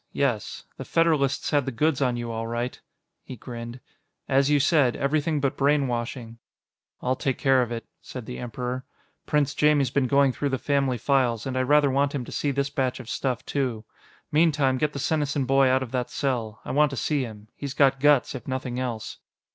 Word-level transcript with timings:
Yes. 0.13 0.63
The 0.77 0.83
Federalists 0.83 1.51
had 1.51 1.67
the 1.67 1.71
goods 1.71 2.01
on 2.01 2.17
you, 2.17 2.31
all 2.31 2.47
right." 2.47 2.81
He 3.23 3.35
grinned. 3.35 3.79
"As 4.27 4.49
you 4.49 4.59
said, 4.59 4.95
everything 4.95 5.39
but 5.39 5.55
brainwashing." 5.55 6.39
"I'll 7.03 7.15
take 7.15 7.37
care 7.37 7.61
of 7.61 7.71
it," 7.71 7.85
said 8.01 8.25
the 8.25 8.39
Emperor. 8.39 8.83
"Prince 9.27 9.53
Jaimie's 9.53 9.91
been 9.91 10.07
going 10.07 10.31
through 10.33 10.49
the 10.49 10.57
family 10.57 10.97
files, 10.97 11.45
and 11.45 11.55
I 11.55 11.61
rather 11.61 11.91
want 11.91 12.15
him 12.15 12.25
to 12.25 12.31
see 12.31 12.49
this 12.49 12.71
batch 12.71 12.99
of 12.99 13.09
stuff, 13.11 13.45
too. 13.45 13.85
Meantime, 14.31 14.79
get 14.79 14.93
the 14.93 14.97
Senesin 14.97 15.45
boy 15.45 15.67
out 15.69 15.83
of 15.83 15.91
that 15.91 16.09
cell; 16.09 16.61
I 16.65 16.71
want 16.71 16.89
to 16.89 16.97
see 16.97 17.21
him. 17.21 17.49
He's 17.55 17.75
got 17.75 17.99
guts, 17.99 18.33
if 18.33 18.47
nothing 18.47 18.79
else." 18.79 19.19